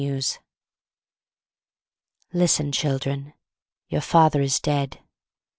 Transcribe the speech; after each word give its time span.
LAMENT 0.03 0.39
Listen, 2.33 2.71
children: 2.71 3.35
Your 3.87 4.01
father 4.01 4.41
is 4.41 4.59
dead. 4.59 4.99